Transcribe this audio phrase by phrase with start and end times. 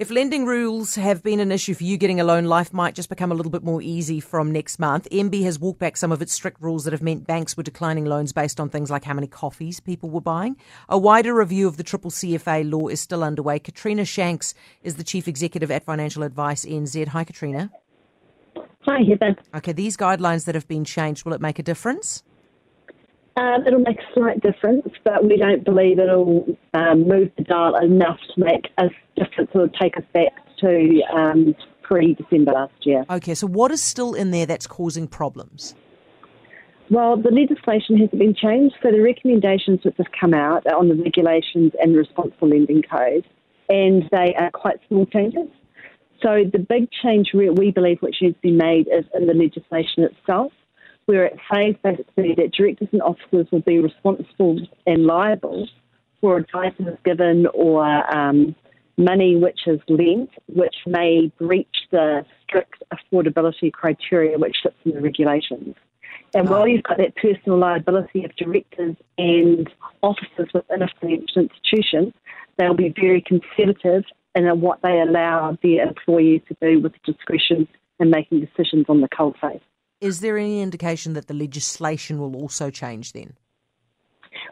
[0.00, 3.10] If lending rules have been an issue for you getting a loan, life might just
[3.10, 5.06] become a little bit more easy from next month.
[5.12, 8.06] MB has walked back some of its strict rules that have meant banks were declining
[8.06, 10.56] loans based on things like how many coffees people were buying.
[10.88, 13.58] A wider review of the triple CFA law is still underway.
[13.58, 17.08] Katrina Shanks is the chief executive at Financial Advice NZ.
[17.08, 17.70] Hi, Katrina.
[18.86, 19.36] Hi, Heather.
[19.54, 22.22] Okay, these guidelines that have been changed, will it make a difference?
[23.40, 26.44] Um, it'll make a slight difference, but we don't believe it'll
[26.74, 31.54] um, move the dial enough to make a difference or take us back to um,
[31.80, 33.06] pre December last year.
[33.08, 35.74] Okay, so what is still in there that's causing problems?
[36.90, 40.88] Well, the legislation hasn't been changed, so the recommendations which have come out are on
[40.88, 43.24] the regulations and the responsible lending code,
[43.70, 45.48] and they are quite small changes.
[46.22, 50.04] So the big change we believe which needs to be made is in the legislation
[50.04, 50.52] itself
[51.10, 55.68] where it says basically that directors and officers will be responsible and liable
[56.20, 57.84] for advice that is given or
[58.16, 58.54] um,
[58.96, 65.00] money which is lent, which may breach the strict affordability criteria which sits in the
[65.00, 65.74] regulations.
[66.32, 69.68] And while you've got that personal liability of directors and
[70.04, 72.14] officers within a financial institution,
[72.56, 74.04] they'll be very conservative
[74.36, 77.66] in what they allow their employees to do with discretion
[77.98, 79.60] and making decisions on the coalface.
[80.00, 83.34] Is there any indication that the legislation will also change then?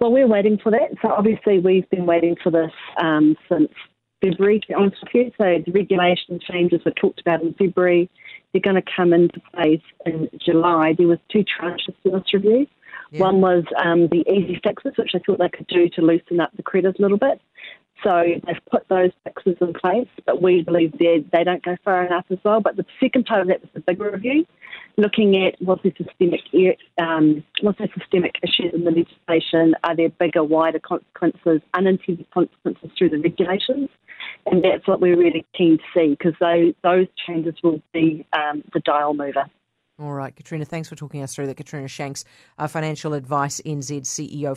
[0.00, 0.90] Well, we're waiting for that.
[1.02, 3.70] So obviously, we've been waiting for this um, since
[4.22, 5.30] February, to be honest with you.
[5.38, 8.10] So the regulation changes were talked about in February.
[8.52, 10.94] They're going to come into place in July.
[10.96, 12.66] There was two tranches to this review.
[13.10, 13.20] Yeah.
[13.20, 16.50] One was um, the easy fixes, which I thought they could do to loosen up
[16.56, 17.40] the credit a little bit.
[18.02, 22.04] So they've put those fixes in place, but we believe they they don't go far
[22.04, 22.60] enough as well.
[22.60, 24.44] But the second part of that was the bigger review,
[24.96, 26.40] looking at was there systemic
[26.98, 29.74] um, was there systemic issues in the legislation?
[29.84, 33.88] Are there bigger, wider consequences, unintended consequences through the regulations?
[34.46, 38.62] And that's what we're really keen to see because those those changes will be um,
[38.72, 39.46] the dial mover.
[40.00, 41.56] All right, Katrina, thanks for talking us through that.
[41.56, 42.24] Katrina Shanks,
[42.66, 44.56] Financial Advice NZ CEO.